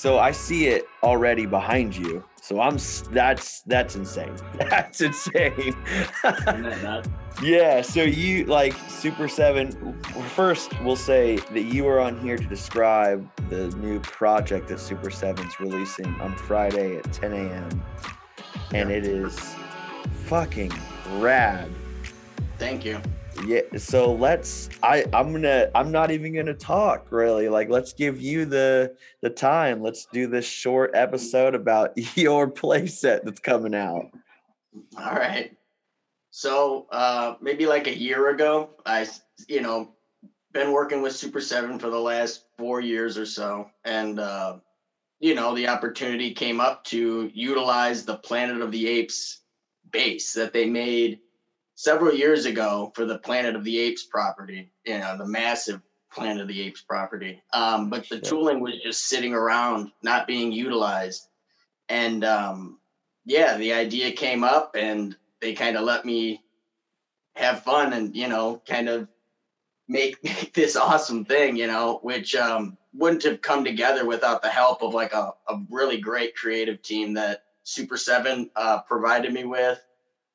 So 0.00 0.18
I 0.18 0.30
see 0.30 0.68
it 0.68 0.86
already 1.02 1.44
behind 1.44 1.94
you. 1.94 2.24
So 2.40 2.58
I'm 2.58 2.78
that's 3.10 3.60
that's 3.66 3.96
insane. 3.96 4.34
That's 4.58 5.02
insane. 5.02 5.76
yeah. 7.42 7.82
So 7.82 8.04
you 8.04 8.46
like 8.46 8.72
Super 8.88 9.28
Seven. 9.28 10.00
First, 10.34 10.72
we'll 10.80 10.96
say 10.96 11.36
that 11.36 11.64
you 11.64 11.86
are 11.86 12.00
on 12.00 12.18
here 12.18 12.38
to 12.38 12.46
describe 12.46 13.28
the 13.50 13.68
new 13.76 14.00
project 14.00 14.68
that 14.68 14.80
Super 14.80 15.10
Seven's 15.10 15.60
releasing 15.60 16.18
on 16.22 16.34
Friday 16.34 16.96
at 16.96 17.12
10 17.12 17.34
a.m. 17.34 17.84
And 18.72 18.90
it 18.90 19.06
is 19.06 19.38
fucking 20.24 20.72
rad. 21.18 21.70
Thank 22.56 22.86
you 22.86 23.02
yeah 23.46 23.62
so 23.76 24.12
let's 24.12 24.68
i 24.82 25.04
i'm 25.12 25.32
gonna 25.32 25.70
i'm 25.74 25.90
not 25.90 26.10
even 26.10 26.34
gonna 26.34 26.54
talk 26.54 27.10
really. 27.10 27.48
Like 27.48 27.68
let's 27.70 27.92
give 27.92 28.20
you 28.20 28.44
the 28.44 28.96
the 29.22 29.30
time. 29.30 29.82
Let's 29.82 30.06
do 30.06 30.26
this 30.26 30.44
short 30.44 30.92
episode 30.94 31.54
about 31.54 31.92
your 32.16 32.50
playset 32.50 33.24
that's 33.24 33.40
coming 33.40 33.74
out. 33.74 34.10
All 34.96 35.12
right. 35.12 35.56
So 36.30 36.86
uh 36.90 37.34
maybe 37.40 37.66
like 37.66 37.86
a 37.86 37.96
year 37.96 38.30
ago 38.30 38.70
i 38.86 39.06
you 39.48 39.60
know 39.60 39.92
been 40.52 40.72
working 40.72 41.00
with 41.00 41.14
super 41.14 41.40
7 41.40 41.78
for 41.78 41.90
the 41.90 42.00
last 42.00 42.44
four 42.58 42.80
years 42.80 43.16
or 43.16 43.26
so. 43.26 43.70
And 43.84 44.20
uh 44.20 44.58
you 45.18 45.34
know 45.34 45.54
the 45.54 45.68
opportunity 45.68 46.32
came 46.32 46.60
up 46.60 46.84
to 46.84 47.30
utilize 47.34 48.04
the 48.04 48.16
planet 48.16 48.60
of 48.60 48.72
the 48.72 48.86
apes 48.86 49.40
base 49.90 50.34
that 50.34 50.52
they 50.52 50.66
made 50.66 51.20
several 51.80 52.12
years 52.12 52.44
ago 52.44 52.92
for 52.94 53.06
the 53.06 53.16
Planet 53.16 53.56
of 53.56 53.64
the 53.64 53.78
Apes 53.78 54.04
property, 54.04 54.70
you 54.84 54.98
know, 54.98 55.16
the 55.16 55.26
massive 55.26 55.80
Planet 56.12 56.42
of 56.42 56.48
the 56.48 56.60
Apes 56.60 56.82
property. 56.82 57.42
Um, 57.54 57.88
but 57.88 58.06
the 58.06 58.20
tooling 58.20 58.60
was 58.60 58.74
just 58.82 59.06
sitting 59.06 59.32
around, 59.32 59.90
not 60.02 60.26
being 60.26 60.52
utilized. 60.52 61.26
And 61.88 62.22
um, 62.22 62.78
yeah, 63.24 63.56
the 63.56 63.72
idea 63.72 64.12
came 64.12 64.44
up 64.44 64.76
and 64.76 65.16
they 65.40 65.54
kind 65.54 65.78
of 65.78 65.84
let 65.84 66.04
me 66.04 66.42
have 67.34 67.62
fun 67.62 67.94
and, 67.94 68.14
you 68.14 68.28
know, 68.28 68.60
kind 68.68 68.90
of 68.90 69.08
make, 69.88 70.18
make 70.22 70.52
this 70.52 70.76
awesome 70.76 71.24
thing, 71.24 71.56
you 71.56 71.66
know, 71.66 71.98
which 72.02 72.36
um, 72.36 72.76
wouldn't 72.92 73.22
have 73.22 73.40
come 73.40 73.64
together 73.64 74.04
without 74.04 74.42
the 74.42 74.50
help 74.50 74.82
of 74.82 74.92
like 74.92 75.14
a, 75.14 75.32
a 75.48 75.58
really 75.70 75.96
great 75.98 76.36
creative 76.36 76.82
team 76.82 77.14
that 77.14 77.44
Super 77.62 77.96
7 77.96 78.50
uh, 78.54 78.82
provided 78.82 79.32
me 79.32 79.44
with 79.44 79.80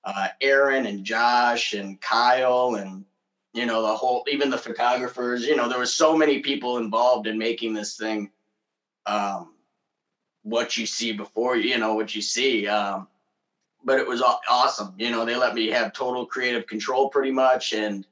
uh, 0.05 0.27
Aaron 0.39 0.85
and 0.85 1.03
Josh 1.03 1.73
and 1.73 1.99
Kyle 1.99 2.75
and 2.75 3.05
you 3.53 3.65
know 3.65 3.81
the 3.81 3.95
whole 3.95 4.23
even 4.29 4.49
the 4.49 4.57
photographers 4.57 5.45
you 5.45 5.55
know 5.55 5.67
there 5.67 5.79
was 5.79 5.93
so 5.93 6.15
many 6.15 6.39
people 6.39 6.77
involved 6.77 7.25
in 7.25 7.37
making 7.37 7.73
this 7.73 7.97
thing 7.97 8.29
um, 9.05 9.53
what 10.43 10.77
you 10.77 10.85
see 10.85 11.11
before 11.11 11.55
you 11.57 11.77
know 11.77 11.95
what 11.95 12.13
you 12.13 12.21
see 12.21 12.67
um, 12.67 13.07
but 13.83 13.97
it 13.97 14.07
was 14.07 14.21
awesome 14.49 14.93
you 14.97 15.09
know 15.09 15.25
they 15.25 15.35
let 15.35 15.55
me 15.55 15.67
have 15.67 15.93
total 15.93 16.25
creative 16.25 16.67
control 16.67 17.09
pretty 17.09 17.31
much 17.31 17.73
and 17.73 18.05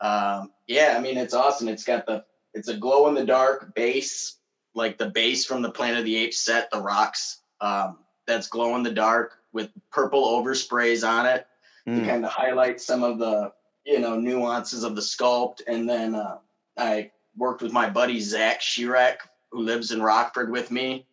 um, 0.00 0.50
yeah 0.66 0.94
i 0.96 1.00
mean 1.00 1.16
it's 1.16 1.34
awesome 1.34 1.68
it's 1.68 1.84
got 1.84 2.04
the 2.06 2.24
it's 2.54 2.68
a 2.68 2.76
glow 2.76 3.08
in 3.08 3.14
the 3.14 3.24
dark 3.24 3.74
base 3.74 4.38
like 4.74 4.96
the 4.98 5.10
base 5.10 5.44
from 5.44 5.62
the 5.62 5.70
planet 5.70 5.98
of 5.98 6.04
the 6.04 6.16
apes 6.16 6.38
set 6.38 6.70
the 6.70 6.80
rocks 6.80 7.40
um, 7.60 7.98
that's 8.26 8.48
glow 8.48 8.74
in 8.74 8.82
the 8.82 8.90
dark 8.90 9.41
with 9.52 9.70
purple 9.90 10.24
oversprays 10.24 11.06
on 11.06 11.26
it 11.26 11.46
mm. 11.86 12.00
to 12.00 12.06
kind 12.06 12.24
of 12.24 12.30
highlight 12.30 12.80
some 12.80 13.02
of 13.02 13.18
the 13.18 13.52
you 13.84 13.98
know 13.98 14.18
nuances 14.18 14.84
of 14.84 14.94
the 14.94 15.02
sculpt. 15.02 15.62
And 15.66 15.88
then 15.88 16.14
uh, 16.14 16.38
I 16.76 17.10
worked 17.36 17.62
with 17.62 17.72
my 17.72 17.88
buddy 17.88 18.20
Zach 18.20 18.60
Shirak, 18.60 19.16
who 19.50 19.60
lives 19.60 19.92
in 19.92 20.02
Rockford 20.02 20.50
with 20.50 20.70
me, 20.70 21.06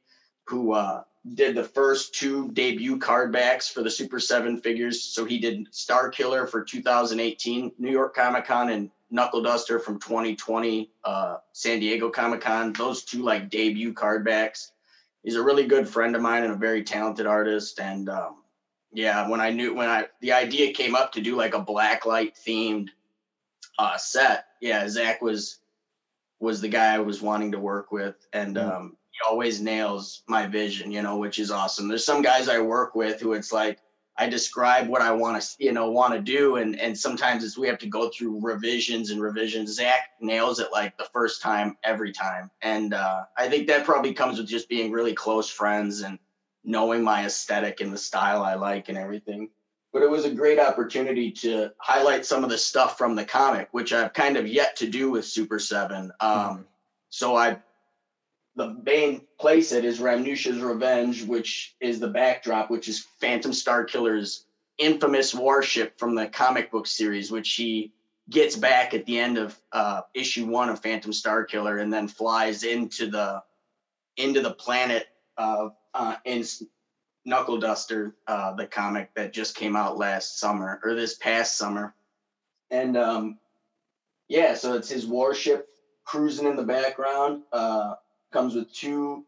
who 0.45 0.73
uh, 0.73 1.03
did 1.33 1.55
the 1.55 1.63
first 1.63 2.15
two 2.15 2.49
debut 2.51 2.97
card 2.97 3.31
backs 3.31 3.69
for 3.69 3.83
the 3.83 3.89
Super 3.89 4.19
Seven 4.19 4.59
figures. 4.59 5.01
So 5.01 5.25
he 5.25 5.39
did 5.39 5.67
Star 5.71 6.09
Killer 6.09 6.47
for 6.47 6.63
2018 6.63 7.73
New 7.77 7.91
York 7.91 8.15
Comic 8.15 8.45
Con 8.45 8.69
and 8.69 8.89
Knuckle 9.11 9.41
Duster 9.41 9.79
from 9.79 9.99
2020 9.99 10.91
uh, 11.03 11.37
San 11.51 11.79
Diego 11.79 12.09
Comic 12.09 12.41
Con. 12.41 12.73
Those 12.73 13.03
two 13.03 13.23
like 13.23 13.49
debut 13.49 13.93
card 13.93 14.23
backs 14.23 14.71
he's 15.23 15.35
a 15.35 15.43
really 15.43 15.65
good 15.65 15.87
friend 15.87 16.15
of 16.15 16.21
mine 16.21 16.43
and 16.43 16.53
a 16.53 16.57
very 16.57 16.83
talented 16.83 17.25
artist. 17.25 17.79
And 17.79 18.09
um, 18.09 18.37
yeah, 18.91 19.27
when 19.29 19.41
I 19.41 19.51
knew 19.51 19.73
when 19.73 19.89
I 19.89 20.07
the 20.21 20.33
idea 20.33 20.73
came 20.73 20.95
up 20.95 21.13
to 21.13 21.21
do 21.21 21.35
like 21.35 21.53
a 21.53 21.63
blacklight 21.63 22.33
themed 22.45 22.89
uh, 23.77 23.97
set, 23.97 24.45
yeah, 24.61 24.87
Zach 24.87 25.21
was 25.21 25.59
was 26.39 26.61
the 26.61 26.69
guy 26.69 26.95
I 26.95 26.99
was 26.99 27.21
wanting 27.21 27.51
to 27.51 27.59
work 27.59 27.91
with, 27.91 28.15
and 28.33 28.55
mm. 28.55 28.75
um, 28.75 28.97
he 29.11 29.19
always 29.29 29.61
nails 29.61 30.23
my 30.27 30.47
vision, 30.47 30.91
you 30.91 31.01
know, 31.01 31.17
which 31.17 31.39
is 31.39 31.51
awesome. 31.51 31.87
There's 31.87 32.05
some 32.05 32.21
guys 32.21 32.47
I 32.47 32.59
work 32.59 32.95
with 32.95 33.19
who 33.19 33.33
it's 33.33 33.51
like 33.51 33.79
I 34.19 34.27
describe 34.27 34.89
what 34.89 35.01
I 35.01 35.13
want 35.13 35.41
to, 35.41 35.63
you 35.63 35.71
know, 35.71 35.89
want 35.89 36.13
to 36.13 36.19
do, 36.19 36.57
and 36.57 36.77
and 36.77 36.97
sometimes 36.97 37.43
it's 37.43 37.57
we 37.57 37.69
have 37.69 37.79
to 37.79 37.87
go 37.87 38.09
through 38.09 38.41
revisions 38.41 39.11
and 39.11 39.21
revisions. 39.21 39.73
Zach 39.75 40.09
nails 40.19 40.59
it 40.59 40.73
like 40.73 40.97
the 40.97 41.07
first 41.13 41.41
time 41.41 41.77
every 41.85 42.11
time, 42.11 42.51
and 42.61 42.93
uh, 42.93 43.23
I 43.37 43.47
think 43.47 43.67
that 43.67 43.85
probably 43.85 44.13
comes 44.13 44.37
with 44.37 44.47
just 44.47 44.67
being 44.67 44.91
really 44.91 45.13
close 45.13 45.49
friends 45.49 46.01
and 46.01 46.19
knowing 46.65 47.01
my 47.01 47.25
aesthetic 47.25 47.79
and 47.79 47.93
the 47.93 47.97
style 47.97 48.43
I 48.43 48.55
like 48.55 48.89
and 48.89 48.97
everything. 48.97 49.49
But 49.93 50.03
it 50.03 50.09
was 50.09 50.25
a 50.25 50.33
great 50.33 50.59
opportunity 50.59 51.31
to 51.31 51.71
highlight 51.77 52.25
some 52.25 52.43
of 52.43 52.49
the 52.49 52.57
stuff 52.57 52.97
from 52.97 53.15
the 53.15 53.25
comic, 53.25 53.69
which 53.71 53.93
I've 53.93 54.13
kind 54.13 54.35
of 54.35 54.47
yet 54.47 54.75
to 54.77 54.87
do 54.87 55.09
with 55.09 55.25
Super 55.25 55.59
Seven. 55.59 56.11
Um, 56.19 56.31
mm-hmm. 56.31 56.61
So 57.09 57.37
I 57.37 57.59
the 58.59 58.75
main 58.83 59.21
place 59.39 59.71
it 59.71 59.85
is 59.85 59.99
Ramnusha's 59.99 60.59
Revenge, 60.59 61.23
which 61.23 61.77
is 61.79 62.01
the 62.01 62.09
backdrop, 62.09 62.69
which 62.69 62.89
is 62.89 63.07
Phantom 63.21 63.53
Star 63.53 63.85
Killer's 63.85 64.45
infamous 64.77 65.33
warship 65.33 65.97
from 65.97 66.13
the 66.13 66.27
comic 66.27 66.69
book 66.69 66.85
series, 66.85 67.31
which 67.31 67.53
he 67.53 67.93
gets 68.29 68.57
back 68.57 68.93
at 68.93 69.05
the 69.05 69.17
end 69.17 69.37
of 69.37 69.57
uh, 69.71 70.01
issue 70.13 70.45
one 70.45 70.67
of 70.67 70.81
Phantom 70.81 71.13
Star 71.13 71.45
Killer, 71.45 71.77
and 71.77 71.91
then 71.91 72.09
flies 72.09 72.63
into 72.63 73.09
the 73.09 73.41
into 74.17 74.41
the 74.41 74.51
planet 74.51 75.07
uh, 75.37 75.69
uh, 75.93 76.15
in 76.25 76.43
Knuckle 77.23 77.59
Duster, 77.59 78.13
uh, 78.27 78.55
the 78.55 78.67
comic 78.67 79.13
that 79.15 79.31
just 79.31 79.55
came 79.55 79.77
out 79.77 79.97
last 79.97 80.37
summer 80.37 80.81
or 80.83 80.95
this 80.95 81.15
past 81.15 81.57
summer, 81.57 81.95
and 82.69 82.97
um, 82.97 83.39
yeah, 84.27 84.53
so 84.53 84.73
it's 84.73 84.89
his 84.89 85.07
warship 85.07 85.69
cruising 86.03 86.45
in 86.45 86.57
the 86.57 86.63
background. 86.63 87.43
Uh, 87.53 87.93
comes 88.31 88.55
with 88.55 88.73
two 88.73 89.25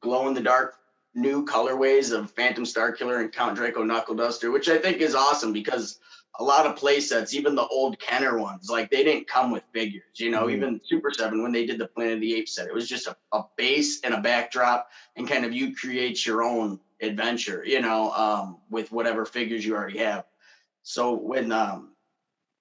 glow 0.00 0.28
in 0.28 0.34
the 0.34 0.40
dark 0.40 0.74
new 1.14 1.44
colorways 1.44 2.16
of 2.16 2.30
Phantom 2.30 2.64
Star 2.64 2.92
Killer 2.92 3.20
and 3.20 3.32
Count 3.32 3.56
Draco 3.56 3.82
Knuckle 3.82 4.14
Duster, 4.14 4.50
which 4.50 4.68
I 4.68 4.78
think 4.78 4.98
is 4.98 5.14
awesome 5.14 5.52
because 5.52 5.98
a 6.38 6.44
lot 6.44 6.66
of 6.66 6.76
play 6.76 7.00
sets, 7.00 7.34
even 7.34 7.54
the 7.54 7.66
old 7.66 7.98
Kenner 7.98 8.38
ones, 8.38 8.70
like 8.70 8.90
they 8.90 9.02
didn't 9.02 9.26
come 9.26 9.50
with 9.50 9.64
figures. 9.72 10.02
You 10.16 10.30
know, 10.30 10.42
mm-hmm. 10.42 10.56
even 10.56 10.80
Super 10.88 11.10
Seven 11.10 11.42
when 11.42 11.52
they 11.52 11.66
did 11.66 11.78
the 11.78 11.88
Planet 11.88 12.14
of 12.14 12.20
the 12.20 12.34
Apes 12.34 12.54
set, 12.54 12.68
it 12.68 12.74
was 12.74 12.88
just 12.88 13.08
a, 13.08 13.16
a 13.32 13.42
base 13.56 14.00
and 14.04 14.14
a 14.14 14.20
backdrop, 14.20 14.88
and 15.16 15.28
kind 15.28 15.44
of 15.44 15.52
you 15.52 15.74
create 15.74 16.24
your 16.24 16.44
own 16.44 16.78
adventure. 17.02 17.64
You 17.66 17.80
know, 17.80 18.12
um, 18.12 18.58
with 18.70 18.92
whatever 18.92 19.26
figures 19.26 19.64
you 19.64 19.74
already 19.74 19.98
have. 19.98 20.24
So 20.82 21.14
when 21.14 21.50
um, 21.50 21.94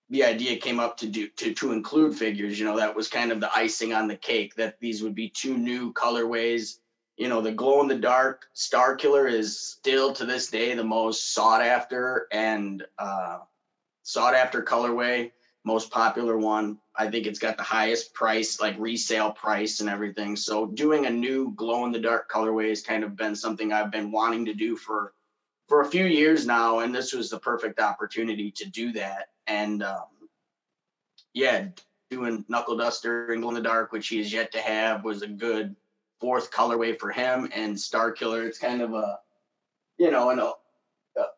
the 0.10 0.24
idea 0.24 0.58
came 0.58 0.80
up 0.80 0.98
to 0.98 1.08
do 1.08 1.28
to 1.38 1.54
to 1.54 1.72
include 1.74 2.16
figures. 2.16 2.60
You 2.60 2.66
know, 2.66 2.78
that 2.78 2.96
was 2.96 3.08
kind 3.08 3.32
of 3.32 3.40
the 3.40 3.54
icing 3.56 3.94
on 3.94 4.08
the 4.08 4.16
cake. 4.16 4.56
That 4.56 4.80
these 4.80 5.04
would 5.04 5.16
be 5.16 5.30
two 5.30 5.58
new 5.58 5.94
colorways. 5.94 6.80
You 7.18 7.28
know, 7.28 7.42
the 7.42 7.52
glow 7.52 7.82
in 7.82 7.88
the 7.88 7.96
dark 7.96 8.46
Star 8.54 8.96
Killer 8.96 9.28
is 9.28 9.60
still 9.60 10.14
to 10.14 10.26
this 10.26 10.50
day 10.50 10.74
the 10.74 10.84
most 10.84 11.34
sought 11.34 11.62
after 11.62 12.28
and 12.32 12.86
uh, 12.98 13.40
sought 14.04 14.36
after 14.36 14.62
colorway, 14.62 15.32
most 15.66 15.92
popular 15.92 16.38
one. 16.38 16.78
I 16.96 17.10
think 17.10 17.26
it's 17.26 17.40
got 17.40 17.58
the 17.58 17.64
highest 17.64 18.14
price, 18.14 18.62
like 18.62 18.76
resale 18.80 19.32
price 19.32 19.82
and 19.82 19.90
everything. 19.90 20.36
So 20.36 20.68
doing 20.68 21.06
a 21.06 21.10
new 21.10 21.54
glow 21.56 21.86
in 21.86 21.92
the 21.92 22.00
dark 22.00 22.32
colorway 22.32 22.70
has 22.70 22.82
kind 22.82 23.04
of 23.04 23.16
been 23.16 23.36
something 23.36 23.74
I've 23.74 23.92
been 23.92 24.12
wanting 24.12 24.46
to 24.46 24.54
do 24.54 24.78
for 24.78 25.14
for 25.68 25.82
a 25.82 25.90
few 25.90 26.06
years 26.06 26.46
now, 26.46 26.80
and 26.80 26.96
this 26.96 27.12
was 27.12 27.30
the 27.30 27.40
perfect 27.40 27.82
opportunity 27.82 28.52
to 28.52 28.70
do 28.70 28.94
that 28.94 29.28
and 29.48 29.84
um, 29.84 30.06
yeah, 31.34 31.68
doing 32.10 32.46
Knuckle 32.48 32.78
Duster 32.78 33.32
and 33.32 33.42
Glow 33.42 33.50
in 33.50 33.56
the 33.56 33.62
Dark, 33.62 33.92
which 33.92 34.08
he 34.08 34.18
has 34.18 34.32
yet 34.32 34.52
to 34.54 34.60
have, 34.60 35.04
was 35.04 35.22
a 35.22 35.28
good 35.28 35.76
fourth 36.20 36.52
colorway 36.52 36.98
for 36.98 37.12
him. 37.12 37.50
And 37.54 37.80
Star 37.80 38.12
Killer, 38.12 38.46
it's 38.46 38.60
kind 38.60 38.82
of 38.82 38.94
a, 38.94 39.20
you 39.98 40.12
know, 40.12 40.30
an, 40.30 40.40
a, 40.40 40.54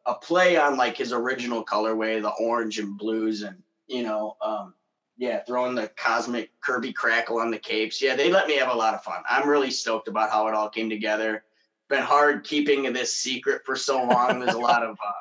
a 0.06 0.16
play 0.16 0.58
on 0.58 0.78
like 0.78 0.98
his 0.98 1.14
original 1.14 1.64
colorway, 1.64 2.22
the 2.22 2.30
orange 2.30 2.80
and 2.80 2.98
blues, 2.98 3.44
and 3.44 3.62
you 3.88 4.04
know, 4.04 4.36
um, 4.42 4.74
yeah, 5.18 5.44
throwing 5.44 5.76
the 5.76 5.90
cosmic 5.98 6.50
Kirby 6.62 6.94
crackle 6.94 7.40
on 7.40 7.52
the 7.52 7.60
capes. 7.60 8.02
Yeah, 8.02 8.16
they 8.16 8.32
let 8.32 8.48
me 8.48 8.56
have 8.56 8.72
a 8.72 8.78
lot 8.78 8.94
of 8.94 9.04
fun. 9.04 9.22
I'm 9.28 9.50
really 9.50 9.72
stoked 9.72 10.08
about 10.08 10.30
how 10.30 10.48
it 10.48 10.54
all 10.54 10.70
came 10.70 10.90
together. 10.90 11.44
Been 11.90 12.04
hard 12.04 12.44
keeping 12.44 12.84
this 12.94 13.16
secret 13.16 13.64
for 13.66 13.76
so 13.76 14.04
long. 14.04 14.40
There's 14.40 14.56
a 14.56 14.60
lot 14.60 14.84
of 14.84 14.92
uh, 14.92 15.12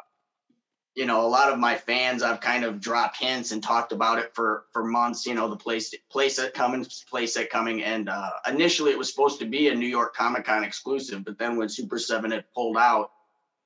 you 0.99 1.07
know, 1.07 1.25
a 1.25 1.29
lot 1.29 1.53
of 1.53 1.61
my 1.61 1.77
fans, 1.77 2.25
I've 2.25 2.41
kind 2.41 2.65
of 2.65 2.81
dropped 2.81 3.19
hints 3.19 3.53
and 3.53 3.63
talked 3.63 3.93
about 3.93 4.19
it 4.19 4.35
for 4.35 4.65
for 4.73 4.83
months. 4.83 5.27
You 5.27 5.35
know, 5.37 5.47
the 5.47 5.55
place 5.55 5.95
place 6.11 6.41
playset 6.41 6.55
coming, 6.55 6.85
playset 6.85 7.51
coming, 7.51 7.85
and 7.85 8.09
uh, 8.09 8.31
initially 8.49 8.91
it 8.91 8.99
was 8.99 9.09
supposed 9.09 9.39
to 9.39 9.45
be 9.45 9.69
a 9.69 9.75
New 9.77 9.87
York 9.87 10.17
Comic 10.17 10.47
Con 10.47 10.65
exclusive, 10.65 11.25
but 11.25 11.39
then 11.39 11.57
when 11.57 11.69
Super 11.69 12.01
Seven 12.01 12.33
had 12.33 12.53
pulled 12.53 12.77
out, 12.77 13.13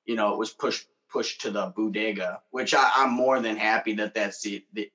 you 0.04 0.14
know, 0.14 0.34
it 0.34 0.38
was 0.38 0.50
pushed 0.50 0.86
pushed 1.08 1.40
to 1.40 1.50
the 1.50 1.72
bodega, 1.74 2.42
which 2.50 2.74
I, 2.74 2.90
am 2.96 3.12
more 3.12 3.40
than 3.40 3.56
happy 3.56 3.94
that 3.94 4.12
that's 4.12 4.42
the, 4.42 4.62
the 4.74 4.90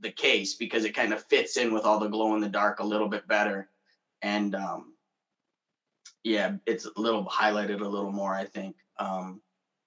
the 0.00 0.10
case 0.10 0.54
because 0.54 0.84
it 0.84 0.96
kind 0.96 1.12
of 1.12 1.22
fits 1.22 1.56
in 1.56 1.72
with 1.72 1.84
all 1.84 2.00
the 2.00 2.08
glow 2.08 2.34
in 2.34 2.40
the 2.40 2.48
dark 2.48 2.80
a 2.80 2.84
little 2.84 3.08
bit 3.08 3.28
better, 3.28 3.70
and 4.22 4.56
um, 4.56 4.94
yeah, 6.24 6.56
it's 6.66 6.84
a 6.84 7.00
little 7.00 7.24
highlighted 7.26 7.80
a 7.80 7.88
little 7.88 8.10
more, 8.10 8.34
I 8.34 8.44
think. 8.44 8.74
Um, 8.98 9.40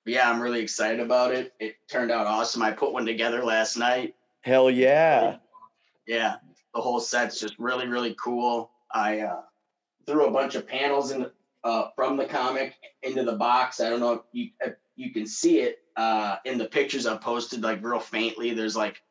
yeah, 0.07 0.29
I'm 0.29 0.41
really 0.41 0.61
excited 0.61 0.99
about 0.99 1.33
it. 1.33 1.53
It 1.59 1.75
turned 1.89 2.11
out 2.11 2.27
awesome. 2.27 2.61
I 2.61 2.71
put 2.71 2.93
one 2.93 3.05
together 3.05 3.43
last 3.43 3.77
night. 3.77 4.15
Hell 4.41 4.69
yeah. 4.69 5.37
Yeah, 6.07 6.35
the 6.73 6.81
whole 6.81 6.99
set's 6.99 7.39
just 7.39 7.59
really, 7.59 7.87
really 7.87 8.15
cool. 8.21 8.71
I 8.91 9.19
uh, 9.19 9.41
threw 10.05 10.25
a 10.25 10.31
bunch 10.31 10.55
of 10.55 10.67
panels 10.67 11.11
in 11.11 11.29
uh, 11.63 11.89
from 11.95 12.15
the 12.15 12.25
comic 12.25 12.75
into 13.03 13.23
the 13.23 13.33
box. 13.33 13.81
I 13.81 13.89
don't 13.89 13.99
know 13.99 14.13
if 14.13 14.21
you 14.31 14.49
if 14.61 14.75
you 14.95 15.11
can 15.11 15.27
see 15.27 15.59
it 15.59 15.79
uh, 15.97 16.37
in 16.45 16.57
the 16.57 16.65
pictures 16.65 17.05
I've 17.05 17.21
posted, 17.21 17.61
like 17.61 17.83
real 17.83 17.99
faintly. 17.99 18.53
There's 18.53 18.75
like 18.75 19.01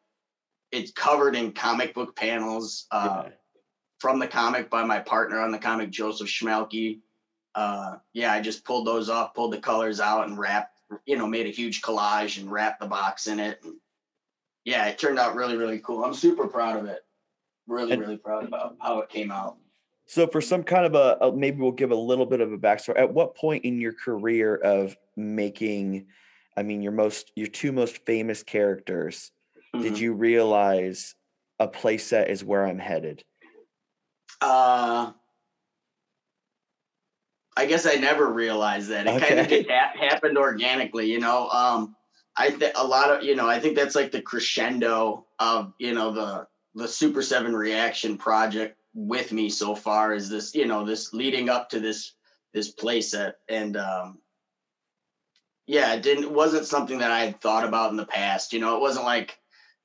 it's 0.73 0.93
covered 0.93 1.37
in 1.37 1.53
comic 1.53 1.95
book 1.95 2.17
panels 2.17 2.87
uh, 2.91 3.25
yeah. 3.27 3.33
from 3.99 4.19
the 4.19 4.27
comic 4.27 4.71
by 4.71 4.85
my 4.85 5.01
partner 5.01 5.41
on 5.41 5.53
the 5.53 5.59
comic, 5.59 5.91
Joseph 5.91 6.29
Schmelke. 6.29 7.01
Uh, 7.55 7.97
yeah, 8.13 8.33
I 8.33 8.41
just 8.41 8.65
pulled 8.65 8.87
those 8.87 9.09
off, 9.11 9.35
pulled 9.35 9.53
the 9.53 9.61
colors 9.61 10.01
out, 10.01 10.27
and 10.27 10.39
wrapped 10.39 10.76
you 11.05 11.17
know, 11.17 11.27
made 11.27 11.47
a 11.47 11.51
huge 11.51 11.83
collage 11.83 12.41
and 12.41 12.51
wrapped 12.51 12.81
the 12.81 12.87
box 12.87 13.27
in 13.27 13.41
it. 13.41 13.61
And 13.65 13.75
yeah, 14.65 14.87
it 14.87 14.99
turned 14.99 15.19
out 15.19 15.35
really, 15.35 15.57
really 15.57 15.79
cool. 15.81 16.05
I'm 16.05 16.15
super 16.15 16.47
proud 16.47 16.77
of 16.77 16.87
it. 16.87 17.01
Really, 17.67 17.97
really 17.97 18.17
proud 18.17 18.45
about 18.45 18.77
how 18.81 19.01
it 19.01 19.09
came 19.09 19.31
out. 19.31 19.57
So, 20.07 20.29
for 20.29 20.41
some 20.41 20.63
kind 20.63 20.87
of 20.87 20.95
a, 20.95 21.19
a, 21.21 21.37
maybe 21.37 21.61
we'll 21.61 21.73
give 21.73 21.91
a 21.91 21.97
little 21.97 22.27
bit 22.27 22.41
of 22.41 22.53
a 22.53 22.59
backstory. 22.59 22.97
At 22.97 23.13
what 23.13 23.35
point 23.35 23.65
in 23.65 23.81
your 23.81 23.93
career 23.93 24.55
of 24.55 24.97
making, 25.17 26.07
I 26.57 26.63
mean, 26.63 26.81
your 26.81 26.93
most, 26.93 27.33
your 27.35 27.49
two 27.49 27.73
most 27.73 28.05
famous 28.07 28.45
characters, 28.45 29.33
mm-hmm. 29.75 29.83
did 29.83 29.99
you 29.99 30.13
realize 30.13 31.17
a 31.59 31.67
playset 31.67 32.29
is 32.29 32.45
where 32.45 32.65
I'm 32.65 32.79
headed? 32.79 33.25
Uh, 34.41 35.13
I 37.57 37.67
guess 37.67 37.87
I 37.87 37.95
never 37.95 38.31
realized 38.31 38.91
that. 38.91 39.07
It 39.07 39.15
okay. 39.15 39.29
kind 39.29 39.41
of 39.41 39.49
just 39.49 39.71
ha- 39.71 39.93
happened 39.99 40.37
organically, 40.37 41.11
you 41.11 41.21
know. 41.21 41.49
Um, 41.49 41.97
I 42.37 42.51
think 42.51 42.75
a 42.77 42.87
lot 42.87 43.11
of 43.11 43.23
you 43.23 43.35
know, 43.35 43.49
I 43.49 43.59
think 43.59 43.77
that's 43.77 43.95
like 43.95 44.13
the 44.13 44.23
crescendo 44.23 45.27
of 45.39 45.73
you 45.79 45.95
know 45.95 46.13
the 46.13 46.47
the 46.75 46.89
Super 46.89 47.23
Seven 47.23 47.57
reaction 47.57 48.19
project 48.19 48.77
with 48.95 49.33
me 49.33 49.51
so 49.51 49.75
far 49.75 50.15
is 50.15 50.29
this 50.29 50.55
you 50.55 50.67
know 50.67 50.85
this 50.85 51.13
leading 51.13 51.49
up 51.49 51.71
to 51.71 51.81
this 51.81 52.13
this 52.53 52.75
playset 52.75 53.35
and 53.49 53.77
um, 53.77 54.19
yeah, 55.67 55.95
it 55.95 56.03
didn't 56.03 56.33
wasn't 56.33 56.67
something 56.67 56.99
that 56.99 57.11
I 57.11 57.27
had 57.27 57.41
thought 57.41 57.67
about 57.67 57.91
in 57.91 57.97
the 57.97 58.07
past. 58.07 58.53
You 58.53 58.61
know, 58.61 58.77
it 58.77 58.81
wasn't 58.81 59.05
like 59.05 59.39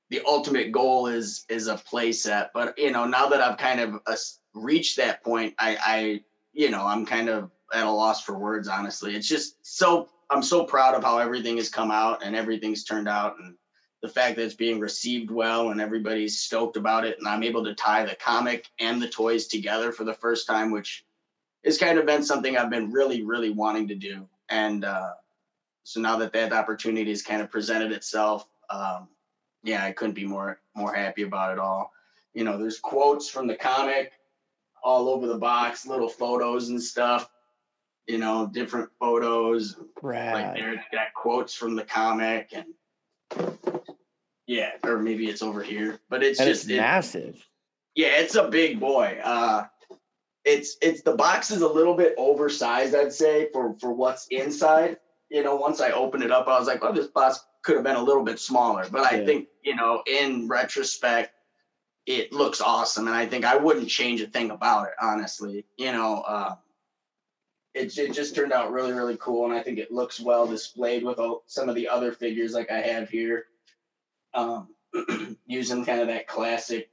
the 0.09 0.21
ultimate 0.25 0.71
goal 0.71 1.07
is 1.07 1.45
is 1.49 1.67
a 1.67 1.75
playset, 1.75 2.49
but 2.53 2.77
you 2.77 2.91
know 2.91 3.05
now 3.05 3.29
that 3.29 3.41
I've 3.41 3.57
kind 3.57 3.79
of 3.79 3.95
uh, 4.05 4.15
reached 4.53 4.97
that 4.97 5.23
point, 5.23 5.55
I 5.57 5.77
I 5.81 6.23
you 6.53 6.69
know 6.69 6.85
I'm 6.85 7.05
kind 7.05 7.29
of 7.29 7.49
at 7.73 7.85
a 7.85 7.91
loss 7.91 8.23
for 8.23 8.37
words, 8.37 8.67
honestly. 8.67 9.15
It's 9.15 9.27
just 9.27 9.55
so 9.65 10.09
I'm 10.29 10.43
so 10.43 10.63
proud 10.63 10.95
of 10.95 11.03
how 11.03 11.17
everything 11.17 11.57
has 11.57 11.69
come 11.69 11.91
out 11.91 12.23
and 12.23 12.35
everything's 12.35 12.83
turned 12.83 13.09
out 13.09 13.37
and 13.39 13.55
the 14.01 14.09
fact 14.09 14.35
that 14.35 14.43
it's 14.43 14.55
being 14.55 14.79
received 14.79 15.29
well 15.29 15.69
and 15.69 15.79
everybody's 15.79 16.39
stoked 16.39 16.77
about 16.77 17.05
it 17.05 17.19
and 17.19 17.27
I'm 17.27 17.43
able 17.43 17.63
to 17.65 17.75
tie 17.75 18.05
the 18.05 18.15
comic 18.15 18.67
and 18.79 19.01
the 19.01 19.09
toys 19.09 19.47
together 19.47 19.91
for 19.91 20.05
the 20.05 20.13
first 20.13 20.47
time, 20.47 20.71
which 20.71 21.05
has 21.65 21.77
kind 21.77 21.99
of 21.99 22.05
been 22.05 22.23
something 22.23 22.57
I've 22.57 22.69
been 22.69 22.91
really, 22.91 23.23
really 23.23 23.51
wanting 23.51 23.89
to 23.89 23.95
do. 23.95 24.27
And 24.49 24.85
uh, 24.85 25.11
so 25.83 25.99
now 26.01 26.17
that 26.17 26.33
that 26.33 26.53
opportunity 26.53 27.11
has 27.11 27.21
kind 27.21 27.41
of 27.41 27.51
presented 27.51 27.91
itself, 27.91 28.47
um, 28.69 29.09
yeah, 29.63 29.83
I 29.83 29.91
couldn't 29.91 30.15
be 30.15 30.25
more 30.25 30.59
more 30.75 30.93
happy 30.93 31.23
about 31.23 31.51
it 31.51 31.59
all. 31.59 31.91
You 32.33 32.43
know, 32.43 32.57
there's 32.57 32.79
quotes 32.79 33.29
from 33.29 33.47
the 33.47 33.55
comic 33.55 34.13
all 34.83 35.09
over 35.09 35.27
the 35.27 35.37
box, 35.37 35.85
little 35.85 36.09
photos 36.09 36.69
and 36.69 36.81
stuff 36.81 37.29
you 38.11 38.17
know, 38.17 38.45
different 38.45 38.89
photos. 38.99 39.77
Right. 40.01 40.33
Like 40.33 40.55
there's 40.55 40.79
got 40.91 41.13
quotes 41.15 41.55
from 41.55 41.77
the 41.77 41.83
comic 41.83 42.53
and 42.53 42.65
yeah, 44.47 44.71
or 44.83 44.99
maybe 44.99 45.29
it's 45.29 45.41
over 45.41 45.63
here, 45.63 45.99
but 46.09 46.21
it's 46.21 46.39
and 46.39 46.49
just 46.49 46.65
it's 46.65 46.73
it, 46.73 46.77
massive. 46.77 47.47
Yeah, 47.95 48.19
it's 48.19 48.35
a 48.35 48.49
big 48.49 48.81
boy. 48.81 49.17
Uh, 49.23 49.63
it's 50.43 50.75
it's 50.81 51.03
the 51.03 51.15
box 51.15 51.51
is 51.51 51.61
a 51.61 51.67
little 51.67 51.95
bit 51.95 52.15
oversized, 52.17 52.93
I'd 52.93 53.13
say, 53.13 53.47
for 53.53 53.77
for 53.79 53.93
what's 53.93 54.27
inside. 54.29 54.97
You 55.29 55.43
know, 55.43 55.55
once 55.55 55.79
I 55.79 55.91
opened 55.91 56.23
it 56.23 56.31
up, 56.31 56.49
I 56.49 56.59
was 56.59 56.67
like, 56.67 56.83
well, 56.83 56.91
this 56.91 57.07
box 57.07 57.39
could 57.63 57.75
have 57.75 57.85
been 57.85 57.95
a 57.95 58.03
little 58.03 58.25
bit 58.25 58.39
smaller." 58.39 58.85
But 58.91 59.05
I 59.05 59.25
think 59.25 59.47
you 59.63 59.77
know, 59.77 60.03
in 60.05 60.49
retrospect, 60.49 61.31
it 62.05 62.33
looks 62.33 62.59
awesome, 62.59 63.07
and 63.07 63.15
I 63.15 63.27
think 63.27 63.45
I 63.45 63.55
wouldn't 63.55 63.87
change 63.87 64.19
a 64.19 64.27
thing 64.27 64.51
about 64.51 64.87
it. 64.87 64.93
Honestly, 65.01 65.63
you 65.77 65.93
know, 65.93 66.25
uh, 66.27 66.55
it, 67.73 67.97
it 67.97 68.13
just 68.13 68.35
turned 68.35 68.53
out 68.53 68.71
really 68.71 68.93
really 68.93 69.17
cool 69.17 69.45
and 69.45 69.53
i 69.53 69.61
think 69.61 69.77
it 69.77 69.91
looks 69.91 70.19
well 70.19 70.47
displayed 70.47 71.03
with 71.03 71.19
some 71.45 71.69
of 71.69 71.75
the 71.75 71.87
other 71.87 72.11
figures 72.11 72.53
like 72.53 72.71
i 72.71 72.79
have 72.79 73.09
here. 73.09 73.45
Um, 74.33 74.69
using 75.45 75.85
kind 75.85 76.01
of 76.01 76.07
that 76.07 76.27
classic 76.27 76.89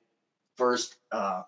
first 0.56 0.96
uh, 1.12 1.42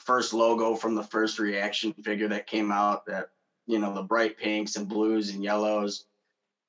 first 0.00 0.32
logo 0.32 0.74
from 0.74 0.94
the 0.94 1.02
first 1.02 1.38
reaction 1.38 1.92
figure 1.92 2.28
that 2.28 2.46
came 2.46 2.70
out 2.70 3.06
that 3.06 3.30
you 3.66 3.78
know 3.78 3.94
the 3.94 4.02
bright 4.02 4.38
pinks 4.38 4.76
and 4.76 4.88
blues 4.88 5.30
and 5.30 5.42
yellows 5.42 6.04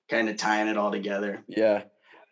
kind 0.09 0.29
of 0.29 0.37
tying 0.37 0.67
it 0.67 0.77
all 0.77 0.91
together. 0.91 1.43
Yeah. 1.47 1.83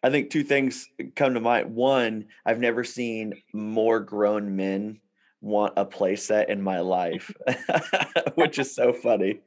I 0.03 0.09
think 0.09 0.29
two 0.29 0.43
things 0.43 0.87
come 1.15 1.33
to 1.33 1.39
mind. 1.39 1.75
One 1.75 2.25
i've 2.45 2.59
never 2.59 2.83
seen 2.83 3.41
more 3.53 3.99
grown 3.99 4.55
men 4.55 4.99
want 5.41 5.73
a 5.77 5.85
playset 5.85 6.49
in 6.49 6.61
my 6.61 6.79
life, 6.79 7.31
which 8.35 8.59
is 8.59 8.73
so 8.73 8.93
funny. 8.93 9.41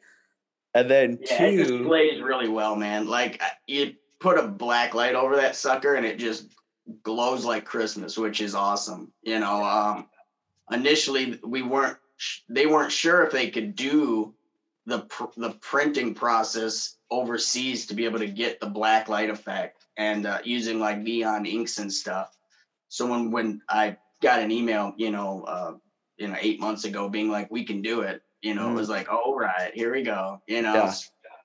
And 0.75 0.91
then 0.91 1.19
yeah, 1.23 1.39
two, 1.39 1.45
it 1.45 1.57
displays 1.57 2.21
really 2.21 2.49
well, 2.49 2.77
man. 2.77 3.07
Like 3.07 3.43
you 3.67 3.95
put 4.21 4.39
a 4.39 4.47
black 4.47 4.95
light 4.95 5.15
over 5.15 5.37
that 5.37 5.57
sucker, 5.57 5.95
and 5.95 6.07
it 6.07 6.19
just 6.19 6.47
glows 7.03 7.45
like 7.45 7.65
Christmas, 7.65 8.17
which 8.17 8.41
is 8.41 8.55
awesome. 8.55 9.13
You 9.23 9.41
know, 9.41 9.65
um, 9.65 10.07
initially 10.71 11.41
we 11.45 11.63
weren't 11.63 11.97
they 12.49 12.67
weren't 12.67 12.93
sure 12.93 13.25
if 13.25 13.33
they 13.33 13.51
could 13.51 13.75
do 13.75 14.35
the 14.87 15.01
pr- 15.01 15.25
the 15.37 15.51
printing 15.61 16.15
process 16.15 16.97
overseas 17.11 17.87
to 17.87 17.95
be 17.95 18.05
able 18.05 18.19
to 18.19 18.27
get 18.29 18.61
the 18.61 18.67
black 18.67 19.09
light 19.09 19.31
effect 19.31 19.87
and 19.97 20.27
uh, 20.27 20.39
using 20.45 20.79
like 20.79 20.99
neon 20.99 21.47
inks 21.47 21.79
and 21.79 21.93
stuff. 21.93 22.37
So 22.89 23.07
when 23.07 23.31
when 23.31 23.63
I 23.69 23.97
got 24.21 24.41
an 24.41 24.51
email, 24.51 24.95
you 24.97 25.11
know, 25.11 25.43
uh, 25.43 25.75
you 26.17 26.29
know, 26.29 26.37
eight 26.41 26.61
months 26.61 26.85
ago, 26.85 27.09
being 27.09 27.31
like, 27.31 27.51
"We 27.51 27.65
can 27.65 27.83
do 27.83 28.03
it." 28.03 28.23
You 28.43 28.55
know, 28.55 28.69
mm. 28.69 28.73
it 28.73 28.75
was 28.75 28.89
like, 28.89 29.11
"All 29.11 29.35
right, 29.35 29.73
here 29.75 29.93
we 29.93 30.03
go." 30.03 30.41
You 30.47 30.63
know, 30.63 30.75
yeah. 30.75 30.95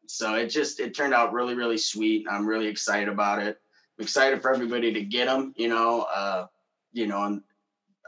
so 0.07 0.35
it 0.35 0.47
just 0.47 0.79
it 0.79 0.95
turned 0.95 1.13
out 1.13 1.33
really, 1.33 1.55
really 1.55 1.77
sweet. 1.77 2.27
I'm 2.29 2.45
really 2.45 2.67
excited 2.67 3.09
about 3.09 3.41
it. 3.41 3.59
I'm 3.97 4.03
excited 4.03 4.41
for 4.41 4.53
everybody 4.53 4.93
to 4.93 5.01
get 5.01 5.25
them. 5.25 5.53
You 5.55 5.69
know, 5.69 6.01
uh, 6.01 6.47
you 6.91 7.07
know, 7.07 7.23
and 7.23 7.41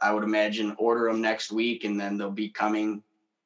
I 0.02 0.14
would 0.14 0.24
imagine 0.24 0.76
order 0.78 1.06
them 1.06 1.22
next 1.22 1.52
week, 1.52 1.84
and 1.84 2.00
then 2.00 2.18
they'll 2.18 2.32
be 2.32 2.50
coming, 2.50 3.04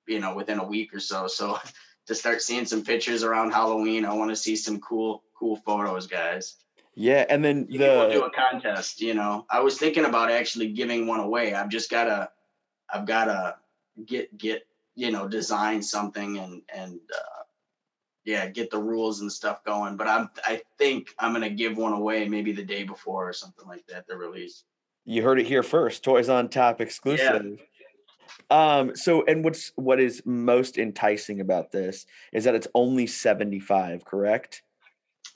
you 0.08 0.20
know, 0.20 0.36
within 0.36 0.60
a 0.60 0.66
week 0.66 0.94
or 0.94 1.00
so. 1.00 1.28
So 1.28 1.60
to 2.08 2.16
start 2.16 2.42
seeing 2.42 2.66
some 2.66 2.84
pictures 2.84 3.24
around 3.24 3.52
Halloween, 3.52 4.06
I 4.06 4.14
want 4.14 4.32
to 4.32 4.36
see 4.36 4.56
some 4.56 4.80
cool, 4.80 5.24
cool 5.38 5.58
photos, 5.58 6.08
guys. 6.08 6.56
Yeah, 6.96 7.26
and 7.30 7.44
then 7.44 7.68
the 7.70 7.78
we'll 7.78 8.12
do 8.12 8.24
a 8.24 8.32
contest. 8.32 9.02
You 9.02 9.14
know, 9.14 9.46
I 9.50 9.62
was 9.62 9.78
thinking 9.78 10.06
about 10.06 10.30
actually 10.30 10.74
giving 10.74 11.08
one 11.08 11.22
away. 11.22 11.54
I've 11.54 11.70
just 11.70 11.90
gotta, 11.90 12.30
I've 12.94 13.06
gotta 13.06 13.56
get 14.06 14.38
get 14.38 14.64
you 14.96 15.12
know 15.12 15.28
design 15.28 15.82
something 15.82 16.38
and 16.38 16.62
and 16.74 17.00
uh, 17.14 17.44
yeah, 18.26 18.48
get 18.48 18.70
the 18.70 18.78
rules 18.78 19.22
and 19.22 19.32
stuff 19.32 19.64
going. 19.64 19.96
But 19.96 20.08
I'm 20.08 20.30
I 20.46 20.62
think 20.78 21.14
I'm 21.18 21.32
gonna 21.32 21.50
give 21.50 21.78
one 21.78 21.94
away 21.94 22.28
maybe 22.28 22.52
the 22.52 22.64
day 22.64 22.84
before 22.84 23.30
or 23.30 23.34
something 23.34 23.68
like 23.68 23.86
that. 23.88 24.06
The 24.08 24.18
release. 24.18 24.64
You 25.06 25.24
heard 25.24 25.40
it 25.40 25.48
here 25.48 25.64
first. 25.64 26.04
Toys 26.04 26.30
on 26.30 26.50
Tap 26.50 26.82
exclusive. 26.82 27.58
Yeah. 27.58 27.66
Um, 28.50 28.96
so 28.96 29.24
and 29.26 29.44
what's 29.44 29.72
what 29.76 30.00
is 30.00 30.22
most 30.26 30.78
enticing 30.78 31.40
about 31.40 31.72
this 31.72 32.06
is 32.34 32.44
that 32.44 32.54
it's 32.54 32.68
only 32.76 33.08
75, 33.08 34.04
correct? 34.04 34.64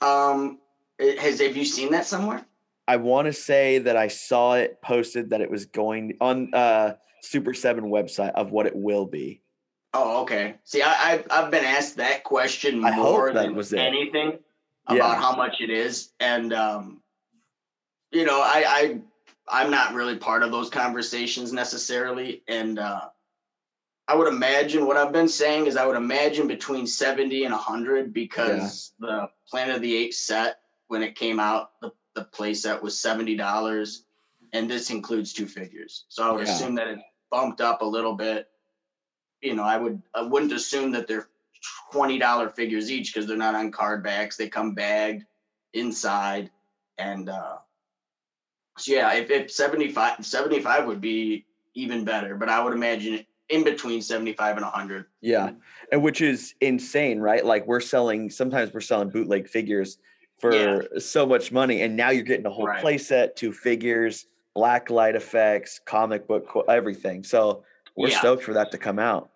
Um 0.02 0.58
has 0.98 1.40
have 1.40 1.56
you 1.56 1.64
seen 1.64 1.92
that 1.92 2.06
somewhere? 2.06 2.44
I 2.88 2.96
want 2.96 3.26
to 3.26 3.32
say 3.32 3.78
that 3.80 3.96
I 3.96 4.08
saw 4.08 4.54
it 4.54 4.80
posted 4.82 5.30
that 5.30 5.40
it 5.40 5.50
was 5.50 5.66
going 5.66 6.16
on 6.20 6.54
uh 6.54 6.94
Super 7.22 7.54
Seven 7.54 7.84
website 7.84 8.32
of 8.32 8.50
what 8.50 8.66
it 8.66 8.74
will 8.76 9.06
be. 9.06 9.42
Oh, 9.94 10.22
okay. 10.22 10.56
See, 10.64 10.82
I, 10.82 10.94
I've 11.12 11.26
I've 11.30 11.50
been 11.50 11.64
asked 11.64 11.96
that 11.96 12.22
question 12.24 12.84
I 12.84 12.96
more 12.96 13.32
than 13.32 13.54
was 13.54 13.72
anything. 13.72 14.38
about 14.86 15.12
Yeah. 15.12 15.20
how 15.20 15.34
much 15.36 15.56
it 15.60 15.70
is. 15.70 16.12
And 16.20 16.52
um, 16.52 17.02
you 18.12 18.24
know, 18.24 18.40
I, 18.40 18.64
I 18.66 18.98
I'm 19.48 19.70
not 19.70 19.94
really 19.94 20.16
part 20.16 20.42
of 20.42 20.50
those 20.50 20.70
conversations 20.70 21.52
necessarily. 21.52 22.42
And 22.48 22.78
uh 22.78 23.08
I 24.08 24.14
would 24.14 24.28
imagine 24.28 24.86
what 24.86 24.96
I've 24.96 25.12
been 25.12 25.28
saying 25.28 25.66
is 25.66 25.76
I 25.76 25.84
would 25.84 25.96
imagine 25.96 26.46
between 26.46 26.86
70 26.86 27.42
and 27.44 27.52
100 27.52 28.12
because 28.14 28.92
the 29.00 29.28
Planet 29.50 29.74
of 29.76 29.82
the 29.82 29.96
Apes 29.96 30.20
set 30.20 30.60
when 30.88 31.02
it 31.02 31.14
came 31.14 31.40
out, 31.40 31.70
the, 31.80 31.92
the 32.14 32.24
play 32.24 32.54
set 32.54 32.82
was 32.82 32.94
$70 32.94 33.98
and 34.52 34.70
this 34.70 34.90
includes 34.90 35.32
two 35.32 35.46
figures. 35.46 36.04
So 36.08 36.22
I 36.22 36.30
would 36.32 36.46
Yeah. 36.46 36.52
assume 36.52 36.74
that 36.76 36.88
it 36.88 36.98
bumped 37.30 37.60
up 37.60 37.82
a 37.82 37.86
little 37.86 38.14
bit. 38.14 38.48
You 39.42 39.54
know, 39.54 39.64
I 39.64 39.76
would 39.76 40.02
I 40.14 40.22
wouldn't 40.22 40.52
assume 40.52 40.92
that 40.92 41.06
they're 41.06 41.28
$20 41.92 42.54
figures 42.54 42.90
each 42.90 43.12
because 43.12 43.26
they're 43.26 43.36
not 43.36 43.54
on 43.54 43.70
card 43.70 44.02
backs. 44.02 44.36
They 44.36 44.48
come 44.48 44.74
bagged 44.74 45.24
inside 45.74 46.50
and 46.96 47.28
uh 47.28 47.56
so 48.78 48.92
yeah, 48.92 49.12
if, 49.14 49.30
if 49.30 49.50
75 49.50 50.24
75 50.24 50.86
would 50.86 51.00
be 51.00 51.46
even 51.74 52.04
better, 52.04 52.34
but 52.36 52.48
I 52.48 52.62
would 52.62 52.72
imagine 52.72 53.26
in 53.48 53.64
between 53.64 54.02
75 54.02 54.56
and 54.56 54.64
100. 54.64 55.06
Yeah. 55.20 55.50
And 55.92 56.02
which 56.02 56.20
is 56.20 56.54
insane, 56.60 57.20
right? 57.20 57.44
Like 57.44 57.66
we're 57.66 57.80
selling 57.80 58.30
sometimes 58.30 58.72
we're 58.72 58.80
selling 58.80 59.10
bootleg 59.10 59.48
figures 59.48 59.98
for 60.38 60.52
Yeah. 60.52 60.98
so 60.98 61.26
much 61.26 61.50
money 61.52 61.82
and 61.82 61.96
now 61.96 62.10
you're 62.10 62.22
getting 62.24 62.46
a 62.46 62.50
whole 62.50 62.66
Right. 62.66 62.80
play 62.80 62.98
set, 62.98 63.36
two 63.36 63.52
figures, 63.52 64.26
black 64.54 64.90
light 64.90 65.14
effects, 65.16 65.80
comic 65.84 66.26
book 66.26 66.48
everything. 66.68 67.22
So 67.24 67.64
we're 67.96 68.08
Yeah. 68.08 68.18
stoked 68.18 68.42
for 68.42 68.54
that 68.54 68.70
to 68.72 68.78
come 68.78 68.98
out. 68.98 69.30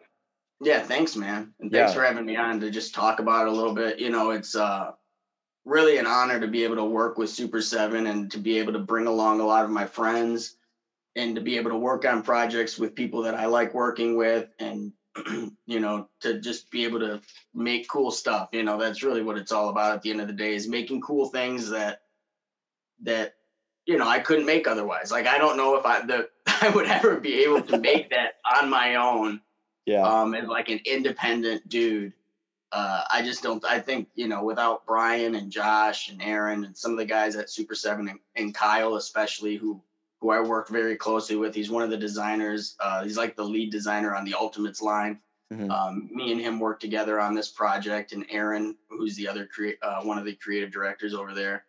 Yeah, 0.61 0.83
thanks, 0.83 1.17
man. 1.17 1.55
And 1.61 1.73
thanks 1.73 1.93
Yeah. 1.93 1.95
for 2.01 2.05
having 2.05 2.27
me 2.27 2.37
on 2.37 2.61
to 2.61 2.71
just 2.71 2.95
talk 2.95 3.19
about 3.19 3.47
it 3.47 3.53
a 3.53 3.57
little 3.57 3.75
bit. 3.75 3.99
You 3.99 4.11
know, 4.11 4.31
it's 4.31 4.55
uh 4.55 4.93
really 5.67 5.99
an 5.99 6.07
honor 6.07 6.41
to 6.41 6.49
be 6.49 6.65
able 6.65 6.77
to 6.77 6.85
work 6.85 7.19
with 7.19 7.29
Super 7.31 7.61
7 7.61 8.07
and 8.07 8.31
to 8.33 8.39
be 8.39 8.59
able 8.59 8.73
to 8.73 8.79
bring 8.79 9.07
along 9.07 9.41
a 9.41 9.47
lot 9.47 9.65
of 9.65 9.71
my 9.71 9.87
friends 9.87 10.57
and 11.17 11.35
to 11.35 11.41
be 11.41 11.57
able 11.59 11.71
to 11.71 11.77
work 11.77 12.05
on 12.07 12.23
projects 12.23 12.79
with 12.79 12.95
people 12.95 13.23
that 13.23 13.35
I 13.35 13.45
like 13.47 13.75
working 13.75 14.17
with 14.17 14.49
and 14.59 14.93
you 15.67 15.81
know, 15.81 16.09
to 16.21 16.41
just 16.41 16.71
be 16.71 16.85
able 16.85 17.01
to 17.01 17.21
make 17.55 17.89
cool 17.89 18.11
stuff. 18.11 18.51
You 18.53 18.63
know, 18.63 18.79
that's 18.79 19.03
really 19.03 19.23
what 19.23 19.39
it's 19.39 19.53
all 19.53 19.69
about 19.69 19.95
at 19.97 20.03
the 20.03 20.11
end 20.11 20.21
of 20.21 20.27
the 20.27 20.33
day 20.33 20.55
is 20.55 20.69
making 20.69 21.01
cool 21.01 21.27
things 21.27 21.71
that 21.71 22.03
that 23.03 23.35
you 23.87 23.99
know, 23.99 24.07
I 24.07 24.21
couldn't 24.21 24.47
make 24.47 24.69
otherwise. 24.69 25.11
Like 25.11 25.27
I 25.27 25.39
don't 25.39 25.57
know 25.57 25.77
if 25.77 25.85
I 25.87 26.05
the 26.05 26.29
I 26.47 26.71
would 26.71 26.87
ever 26.87 27.19
be 27.19 27.43
able 27.45 27.63
to 27.63 27.79
make 27.79 28.11
that 28.11 28.35
on 28.61 28.71
my 28.71 28.97
own 28.97 29.41
Yeah. 29.87 30.03
um, 30.03 30.35
as 30.35 30.47
like 30.47 30.69
an 30.69 30.81
independent 30.85 31.69
dude. 31.69 32.13
Uh, 32.73 33.03
I 33.11 33.23
just 33.23 33.43
don't. 33.43 33.65
I 33.65 33.81
think 33.81 34.09
you 34.15 34.29
know, 34.29 34.45
without 34.45 34.87
Brian 34.87 35.35
and 35.35 35.51
Josh 35.51 36.09
and 36.09 36.23
Aaron 36.23 36.65
and 36.65 36.77
some 36.77 36.93
of 36.93 36.99
the 36.99 37.05
guys 37.05 37.35
at 37.35 37.51
Super 37.51 37.75
Seven 37.75 38.09
and, 38.09 38.21
and 38.37 38.55
Kyle 38.55 38.95
especially, 38.95 39.57
who 39.57 39.83
who 40.21 40.31
I 40.31 40.41
worked 40.41 40.71
very 40.71 40.97
closely 40.97 41.37
with. 41.37 41.55
He's 41.55 41.71
one 41.71 41.83
of 41.83 41.91
the 41.91 41.97
designers. 41.97 42.77
Uh, 42.79 43.05
he's 43.05 43.17
like 43.17 43.37
the 43.37 43.45
lead 43.45 43.71
designer 43.71 44.15
on 44.15 44.25
the 44.25 44.35
Ultimates 44.35 44.83
line. 44.83 45.21
Mhm. 45.53 45.71
Um, 45.71 46.09
me 46.13 46.31
and 46.31 46.41
him 46.41 46.61
work 46.61 46.79
together 46.79 47.19
on 47.19 47.35
this 47.35 47.49
project, 47.49 48.13
and 48.13 48.25
Aaron, 48.31 48.77
who's 48.89 49.17
the 49.17 49.27
other 49.27 49.49
uh, 49.83 50.03
one 50.03 50.17
of 50.17 50.25
the 50.25 50.35
creative 50.37 50.71
directors 50.71 51.13
over 51.13 51.35
there. 51.35 51.65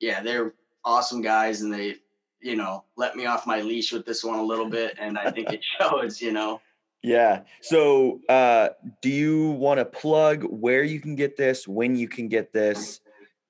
Yeah, 0.00 0.20
they're 0.22 0.54
awesome 0.84 1.20
guys, 1.22 1.60
and 1.60 1.72
they, 1.72 1.96
you 2.40 2.56
know, 2.56 2.84
let 2.96 3.14
me 3.14 3.26
off 3.26 3.46
my 3.46 3.60
leash 3.60 3.92
with 3.92 4.04
this 4.04 4.24
one 4.24 4.38
a 4.38 4.42
little 4.42 4.68
bit, 4.68 4.96
and 4.98 5.16
I 5.16 5.30
think 5.30 5.52
it 5.52 5.60
shows. 5.78 6.20
You 6.20 6.32
know. 6.32 6.60
Yeah. 7.02 7.42
So, 7.62 8.20
uh, 8.28 8.70
do 9.00 9.08
you 9.08 9.52
want 9.52 9.78
to 9.78 9.84
plug 9.84 10.42
where 10.42 10.82
you 10.82 11.00
can 11.00 11.14
get 11.14 11.36
this, 11.36 11.68
when 11.68 11.96
you 11.96 12.08
can 12.08 12.28
get 12.28 12.52
this, 12.52 13.00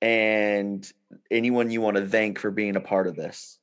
and 0.01 0.89
anyone 1.31 1.71
you 1.71 1.81
want 1.81 1.97
to 1.97 2.07
thank 2.07 2.37
for 2.37 2.51
being 2.51 2.75
a 2.75 2.81
part 2.81 3.07
of 3.07 3.15
this? 3.15 3.57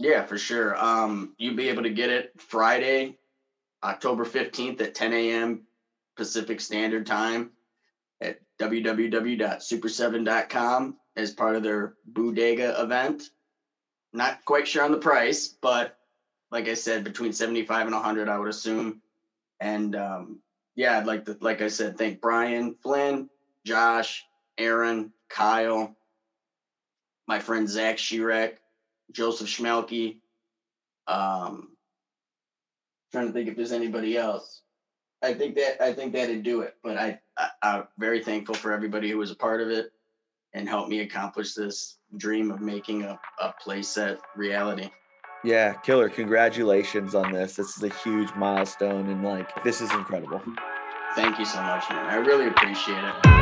Yeah, 0.00 0.24
for 0.24 0.36
sure. 0.38 0.82
Um, 0.82 1.34
you'll 1.36 1.56
be 1.56 1.68
able 1.68 1.82
to 1.82 1.90
get 1.90 2.08
it 2.08 2.32
Friday, 2.40 3.18
October 3.84 4.24
15th 4.24 4.80
at 4.80 4.94
10 4.94 5.12
a.m. 5.12 5.66
Pacific 6.16 6.62
Standard 6.62 7.04
Time 7.04 7.50
at 8.18 8.40
www.super7.com 8.58 10.96
as 11.16 11.32
part 11.32 11.56
of 11.56 11.62
their 11.62 11.96
Bodega 12.06 12.80
event. 12.80 13.24
Not 14.14 14.42
quite 14.46 14.66
sure 14.66 14.84
on 14.84 14.92
the 14.92 14.96
price, 14.96 15.48
but 15.48 15.98
like 16.50 16.66
I 16.66 16.74
said, 16.74 17.04
between 17.04 17.34
75 17.34 17.88
and 17.88 17.94
100, 17.94 18.30
I 18.30 18.38
would 18.38 18.48
assume. 18.48 19.02
And 19.60 19.94
um, 19.94 20.40
yeah, 20.76 20.96
I'd 20.96 21.06
like 21.06 21.26
to, 21.26 21.36
like 21.42 21.60
I 21.60 21.68
said, 21.68 21.98
thank 21.98 22.22
Brian, 22.22 22.74
Flynn, 22.82 23.28
Josh, 23.66 24.24
Aaron, 24.56 25.12
Kyle, 25.28 25.94
my 27.28 27.38
friend 27.38 27.68
Zach 27.68 27.98
Shirek, 27.98 28.59
Joseph 29.12 29.48
Schmelke. 29.48 30.18
Um, 31.06 31.70
trying 33.12 33.26
to 33.26 33.32
think 33.32 33.48
if 33.48 33.56
there's 33.56 33.72
anybody 33.72 34.16
else. 34.16 34.62
I 35.22 35.34
think 35.34 35.56
that 35.56 35.82
I 35.82 35.92
think 35.92 36.12
that'd 36.12 36.42
do 36.42 36.62
it. 36.62 36.76
But 36.82 36.96
I, 36.96 37.20
I 37.36 37.48
I'm 37.62 37.84
very 37.98 38.22
thankful 38.22 38.54
for 38.54 38.72
everybody 38.72 39.10
who 39.10 39.18
was 39.18 39.30
a 39.30 39.36
part 39.36 39.60
of 39.60 39.70
it 39.70 39.92
and 40.52 40.68
helped 40.68 40.88
me 40.88 41.00
accomplish 41.00 41.54
this 41.54 41.98
dream 42.16 42.50
of 42.50 42.60
making 42.60 43.02
a, 43.02 43.18
a 43.40 43.54
playset 43.64 44.18
reality. 44.36 44.90
Yeah, 45.44 45.74
killer. 45.74 46.08
Congratulations 46.08 47.14
on 47.14 47.32
this. 47.32 47.56
This 47.56 47.76
is 47.76 47.82
a 47.82 47.88
huge 47.88 48.28
milestone, 48.36 49.08
and 49.08 49.22
like, 49.24 49.62
this 49.64 49.80
is 49.80 49.90
incredible. 49.92 50.42
Thank 51.14 51.38
you 51.38 51.44
so 51.44 51.62
much, 51.62 51.88
man. 51.88 52.06
I 52.06 52.16
really 52.16 52.48
appreciate 52.48 53.02
it. 53.02 53.39